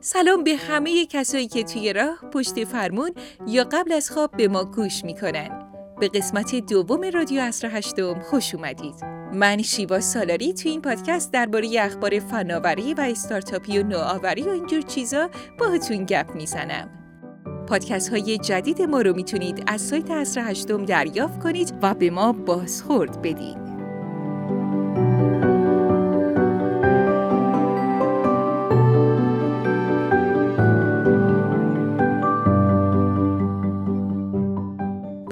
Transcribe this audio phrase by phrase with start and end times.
[0.00, 3.10] سلام به همه کسایی که توی راه پشت فرمون
[3.46, 5.48] یا قبل از خواب به ما گوش می‌کنن.
[6.00, 8.94] به قسمت دوم رادیو اصر هشتم خوش اومدید.
[9.34, 14.82] من شیوا سالاری توی این پادکست درباره اخبار فناوری و استارتاپی و نوآوری و اینجور
[14.82, 16.90] چیزا باهاتون گپ می‌زنم.
[17.68, 22.32] پادکست های جدید ما رو می‌تونید از سایت اصر هشتم دریافت کنید و به ما
[22.32, 23.67] بازخورد بدید.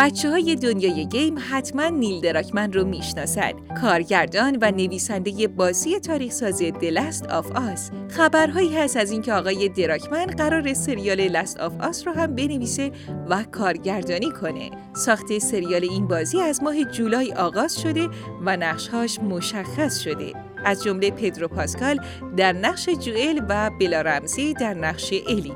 [0.06, 3.52] بچه های دنیای گیم حتما نیل دراکمن رو می‌شناسن.
[3.80, 9.68] کارگردان و نویسنده بازی تاریخ ساز The Last of Us خبرهایی هست از اینکه آقای
[9.68, 12.90] دراکمن قرار سریال Last of Us رو هم بنویسه
[13.28, 14.70] و کارگردانی کنه.
[14.94, 18.08] ساخت سریال این بازی از ماه جولای آغاز شده
[18.44, 20.32] و نقشهاش مشخص شده.
[20.64, 22.00] از جمله پدرو پاسکال
[22.36, 25.52] در نقش جوئل و بلا رمزی در نقش الی.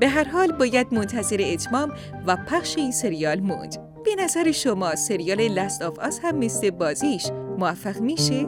[0.00, 1.92] به هر حال باید منتظر اتمام
[2.26, 3.87] و پخش این سریال موند.
[4.04, 7.26] به نظر شما سریال لست آف آس هم مثل بازیش
[7.58, 8.46] موفق میشه؟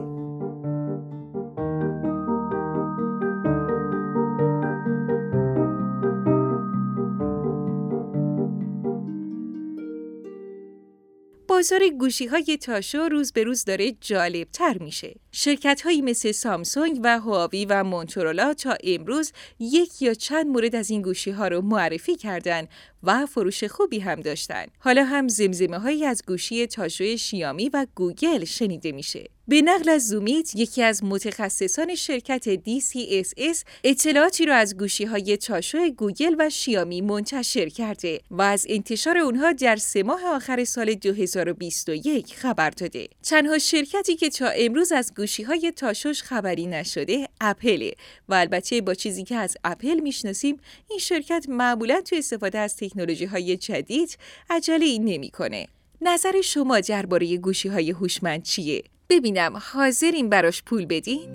[11.48, 15.14] بازار گوشی های تاشو روز به روز داره جالب تر میشه.
[15.32, 20.90] شرکت هایی مثل سامسونگ و هواوی و مونتورولا تا امروز یک یا چند مورد از
[20.90, 22.66] این گوشی ها رو معرفی کردن
[23.02, 24.64] و فروش خوبی هم داشتن.
[24.78, 29.24] حالا هم زمزمه هایی از گوشی تاشو شیائومی و گوگل شنیده میشه.
[29.48, 35.90] به نقل از زومیت یکی از متخصصان شرکت DCSS اطلاعاتی را از گوشی های تاشو
[35.90, 42.34] گوگل و شیائومی منتشر کرده و از انتشار اونها در سه ماه آخر سال 2021
[42.34, 43.08] خبر داده.
[43.22, 47.92] تنها شرکتی که تا امروز از گوشی های تاشوش خبری نشده اپله
[48.28, 50.56] و البته با چیزی که از اپل می‌شناسیم
[50.90, 54.18] این شرکت معمولا تو استفاده از تکنولوژی های جدید
[54.50, 55.66] عجله ای نمی‌کنه.
[56.00, 61.32] نظر شما درباره گوشی های هوشمند چیه؟ ببینم حاضرین براش پول بدین؟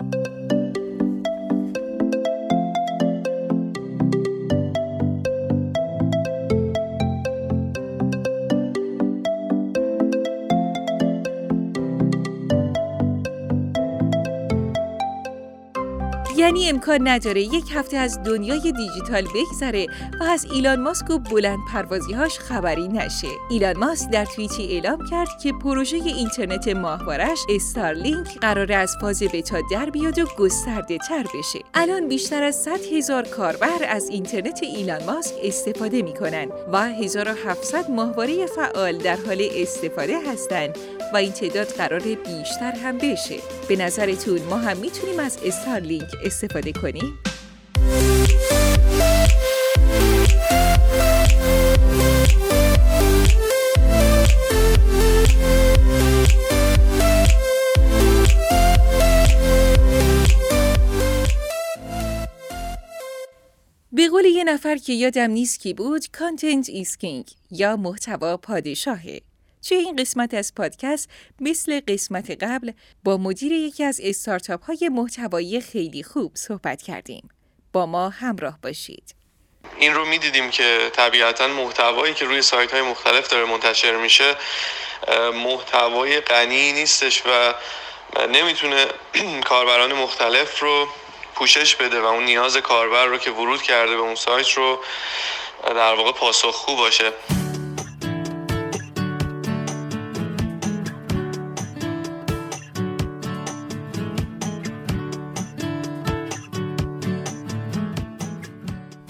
[16.46, 19.86] یعنی امکان نداره یک هفته از دنیای دیجیتال بگذره
[20.20, 23.28] و از ایلان ماسک و بلند پروازیهاش خبری نشه.
[23.50, 29.60] ایلان ماسک در توییتی اعلام کرد که پروژه اینترنت ماهوارش استارلینک قرار از فاز بتا
[29.70, 31.58] در بیاد و گسترده تر بشه.
[31.74, 38.46] الان بیشتر از 100 هزار کاربر از اینترنت ایلان ماسک استفاده می‌کنن و 1700 ماهواره
[38.46, 40.78] فعال در حال استفاده هستند
[41.14, 43.36] و این تعداد قرار بیشتر هم بشه.
[43.68, 47.18] به نظرتون ما هم می‌تونیم از استارلینک استفاده کنیم؟
[63.92, 69.20] به قول یه نفر که یادم نیست کی بود content is king یا محتوا پادشاهه
[69.68, 71.10] توی این قسمت از پادکست
[71.40, 72.72] مثل قسمت قبل
[73.04, 77.28] با مدیر یکی از استارتاپ های محتوایی خیلی خوب صحبت کردیم.
[77.72, 79.14] با ما همراه باشید.
[79.78, 84.36] این رو می‌دیدیم که طبیعتا محتوایی که روی سایت های مختلف داره منتشر میشه
[85.34, 87.54] محتوای غنی نیستش و
[88.26, 88.86] نمی‌تونه
[89.48, 90.88] کاربران مختلف رو
[91.34, 94.80] پوشش بده و اون نیاز کاربر رو که ورود کرده به اون سایت رو
[95.64, 97.12] در واقع پاسخگو باشه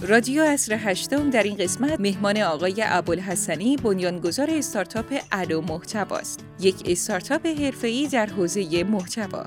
[0.08, 7.46] رادیو اصر هشتم در این قسمت مهمان آقای ابوالحسنی بنیانگذار استارتاپ الو محتواست یک استارتاپ
[7.46, 9.44] حرفه‌ای در حوزه محتوا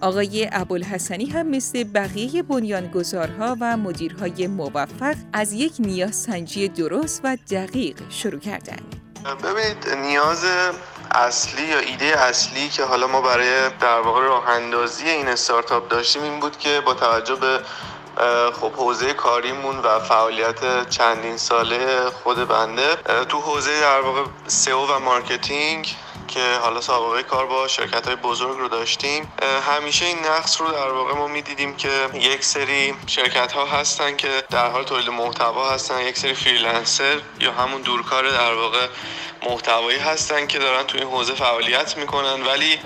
[0.00, 7.36] آقای ابوالحسنی هم مثل بقیه بنیانگذارها و مدیرهای موفق از یک نیاز سنجی درست و
[7.50, 8.96] دقیق شروع کردند.
[9.44, 10.44] ببینید نیاز
[11.14, 16.22] اصلی یا ایده اصلی که حالا ما برای در واقع راه اندازی این استارتاپ داشتیم
[16.22, 17.60] این بود که با توجه به
[18.60, 22.96] خب حوزه کاریمون و فعالیت چندین ساله خود بنده.
[23.28, 25.96] تو حوزه در واقع SEO و مارکتینگ
[26.28, 29.32] که حالا سابقه کار با شرکت های بزرگ رو داشتیم
[29.76, 34.28] همیشه این نقص رو در واقع ما می‌دیدیم که یک سری شرکت ها هستن که
[34.50, 38.86] در حال تولید محتوا هستن یک سری freelancer یا همون دورکار در واقع
[39.42, 42.46] محتوایی هستن که دارن تو این حوزه فعالیت می‌کنن.
[42.46, 42.80] ولی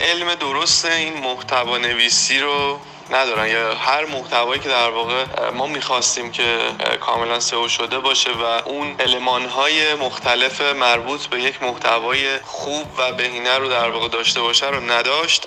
[0.00, 2.80] علم درست این محتوا نویسی رو
[3.12, 3.48] ندارن.
[3.48, 6.58] یا هر محتوایی که در واقع ما می‌خواستیم که
[7.00, 13.12] کاملا سئو شده باشه و اون علمان های مختلف مربوط به یک محتوای خوب و
[13.12, 15.46] بهینه رو در واقع داشته باشه رو نداشت.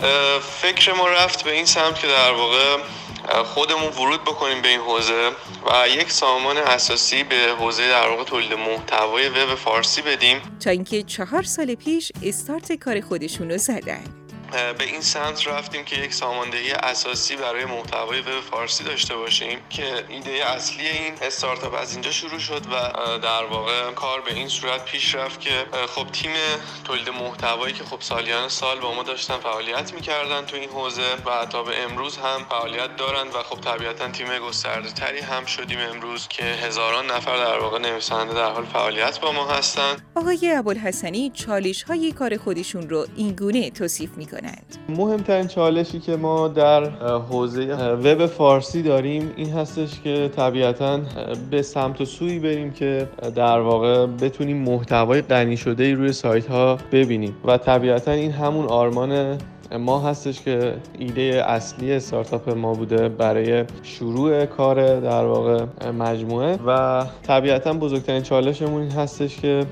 [0.62, 2.78] فکر ما رفت به این سمت که در واقع
[3.44, 5.32] خودمون ورود بکنیم به این حوزه
[5.66, 10.42] و یک سامان اساسی به حوزه در واقع تولید محتوای وب فارسی بدیم.
[10.64, 14.23] تا اینکه چهار سال پیش استارت کار خودشون رو زدن.
[14.54, 20.06] به این سمت رفتیم که یک ساماندهی اساسی برای محتوای وب فارسی داشته باشیم که
[20.10, 24.86] ایده اصلی این استارتاپ از اینجا شروع شد و در واقع کار به این صورت
[24.86, 26.32] پیش رفت که خب تیم
[26.84, 31.46] تولید محتوایی که خب سالیان سال با ما داشتن فعالیت می‌کردن تو این حوزه و
[31.46, 36.28] تا به امروز هم فعالیت دارند و خب طبیعتا تیم گسترده تری هم شدیم امروز
[36.28, 41.84] که هزاران نفر در واقع نویسنده در حال فعالیت با ما هستند آقای ابوالحسنی چالش
[41.84, 44.43] های کار خودشون رو این گونه توصیف می‌کنه.
[44.90, 51.00] مهمترین چالشی که ما در حوزه وب فارسی داریم این هستش که طبیعتا
[51.52, 56.48] به سمت و سوی بریم که در واقع بتونیم محتوای غنی شده ای روی سایت
[56.48, 57.36] ها ببینیم.
[57.46, 59.38] و طبیعتا این همون آرمان
[59.72, 67.06] ما هستش که ایده اصلی استارتاپ ما بوده برای شروع کار در واقع مجموعه و
[67.24, 69.66] طبیعتا بزرگترین چالشمون هستش که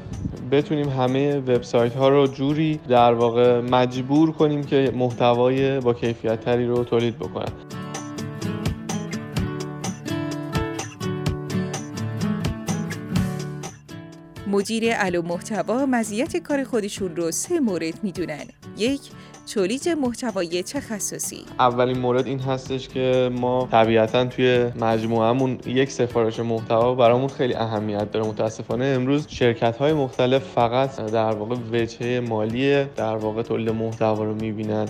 [0.52, 6.66] بتونیم همه وبسایت ها رو جوری در واقع مجبور کنیم که محتوای با کیفیت تری
[6.66, 7.52] رو تولید بکنن.
[14.48, 18.46] مدیر علو محتوا مزیت کار خودشون رو سه مورد می‌دونن.
[18.78, 19.02] یک
[19.54, 26.96] تولید محتوای تخصصی اولین مورد این هستش که ما طبیعتا توی مجموعهمون یک سفارش محتوا
[26.96, 28.28] برامون خیلی اهمیت داره.
[28.28, 34.36] متاسفانه امروز شرکت های مختلف فقط در واقع وجهه مالی در واقع تولید محتوا رو
[34.36, 34.86] می‌بینن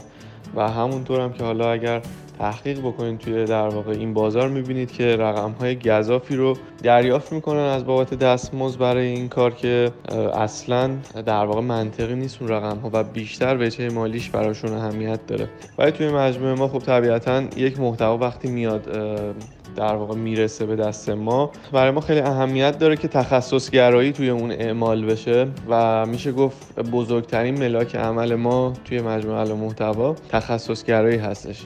[0.56, 2.02] و همونطور هم که حالا اگر
[2.42, 4.50] تحقیق بکنید توی در واقع این بازار.
[4.50, 9.92] می‌بینید که رقم های گذافی رو دریافت می‌کنن از بابت دستمزد برای این کار که
[10.34, 10.90] اصلا
[11.26, 15.50] در واقع منطقی نیست اون رقم ها و بیشتر وجه مالیش براشون اهمیت داره.
[15.78, 18.82] ولی توی مجموعه ما خب طبیعتا یک محتوا وقتی میاد
[19.76, 24.30] در واقع می‌رسه به دست ما برای ما خیلی اهمیت داره که تخصص گرایی توی
[24.30, 31.18] اون اعمال بشه و میشه گفت بزرگترین ملاک عمل ما توی مجموعه محتوا تخصص گرایی
[31.18, 31.66] هستش.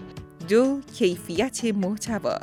[0.50, 2.38] دو کیفیت محتوا.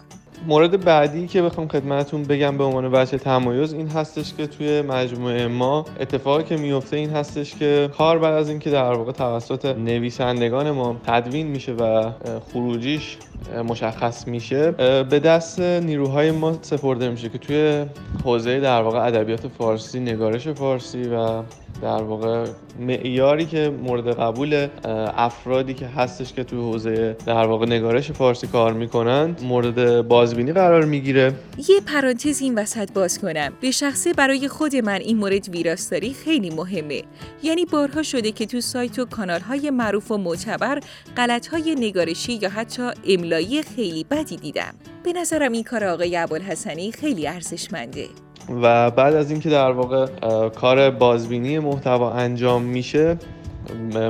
[0.46, 5.46] مورد بعدی که بخوام خدمتتون بگم به عنوان بچه تمایز این هستش که توی مجموعه
[5.46, 10.70] ما اتفاقی که میفته این هستش که کار بعد از اینکه در واقع توسط نویسندگان
[10.70, 12.10] ما تدوین میشه و
[12.52, 13.18] خروجیش
[13.68, 14.70] مشخص میشه
[15.02, 17.84] به دست نیروهای ما سپرده میشه که توی
[18.24, 21.42] حوزه در واقع ادبیات فارسی نگارش فارسی و
[21.82, 22.46] در واقع
[22.80, 24.68] معیاری که مورد قبول
[25.16, 30.84] افرادی که هستش که توی حوزه در واقع نگارش فارسی کار می‌کنن مورد بازبینی قرار
[30.84, 31.32] می‌گیره.
[31.68, 33.52] یه پرانتز این وسط باز کنم.
[33.60, 37.02] به شخصه برای خود من این مورد ویراستاری خیلی مهمه.
[37.42, 40.80] یعنی بارها شده که تو سایت و کانال های معروف و معتبر
[41.16, 44.74] غلط های نگارشی یا حتی املایی خیلی بدی دیدم.
[45.04, 48.06] به نظرم این کار آقای ابوالحسنی خیلی ارزشمنده.
[48.62, 50.06] و بعد از اینکه در واقع
[50.48, 53.16] کار بازبینی محتوا انجام میشه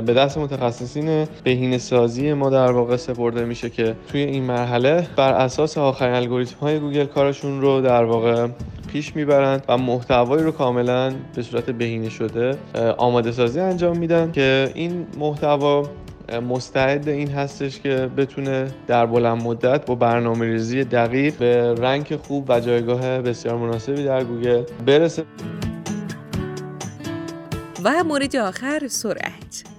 [0.05, 5.33] به دست متخصصین بهینه سازی ما در واقع سپرده میشه که توی این مرحله بر
[5.33, 8.47] اساس آخرین الگوریتم های گوگل کارشون رو در واقع
[8.93, 12.57] پیش می‌برند و محتوایی رو کاملا به صورت بهینه شده
[12.97, 15.83] آماده سازی انجام میدن که این محتوا
[16.31, 22.45] مستعد این هستش که بتونه در بلند مدت با برنامه ریزی دقیق به رنگ خوب
[22.49, 25.25] و جایگاه بسیار مناسبی در گوگل برسه.
[27.83, 29.72] و مورد آخر سرعت.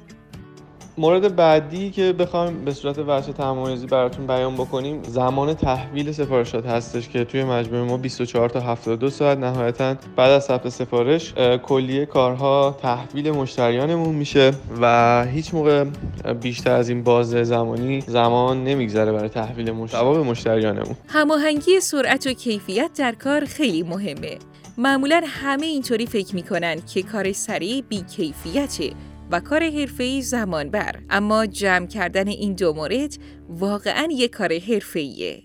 [0.99, 7.09] مورد بعدی که بخوایم به صورت وجه تمایزی براتون بیان بکنیم زمان تحویل سفارشات هستش
[7.09, 12.79] که توی مجموعه ما 24 تا 72 ساعت نهایتا بعد از ثبت سفارش کلیه کارها
[12.83, 15.85] تحویل مشتریانمون میشه و هیچ موقع
[16.41, 20.97] بیشتر از این بازه زمانی زمان نمیگذره برای تحویل مشتریانمون.
[21.09, 24.39] هماهنگی سرعت و کیفیت در کار خیلی مهمه.
[24.79, 28.91] معمولا همه اینطوری فکر می‌کنن که کار سریع بی کیفیته
[29.31, 35.43] و کار حرفه‌ای زمان بر اما جمع کردن این دو مورد واقعا یک کار حرفه‌ایه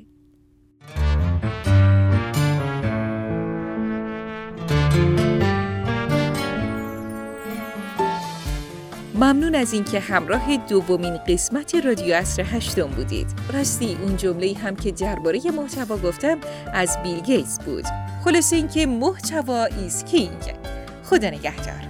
[9.19, 13.27] ممنون از اینکه همراه دومین قسمت رادیو اصر هشتم بودید.
[13.53, 16.37] راستی اون جمله هم که درباره محتوا گفتم
[16.73, 17.85] از بیل گیتس بود.
[18.25, 20.53] خلاصه اینکه محتوا ایز کینگ.
[21.03, 21.88] خدا نگهدار.